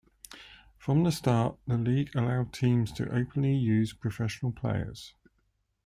From 0.79 1.03
the 1.03 1.11
start, 1.11 1.57
the 1.67 1.77
league 1.77 2.15
allowed 2.15 2.53
teams 2.53 2.91
to 2.93 3.07
openly 3.13 3.53
use 3.53 3.93
professional 3.93 4.51
players. 4.51 5.13